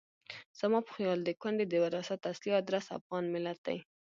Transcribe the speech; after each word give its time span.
زما 0.59 0.79
په 0.87 0.91
خیال 0.97 1.19
د 1.23 1.29
کونډې 1.41 1.65
د 1.69 1.73
وراثت 1.83 2.19
اصلي 2.31 2.51
ادرس 2.61 2.85
افغان 2.97 3.25
ملت 3.33 3.59
دی. 3.67 3.77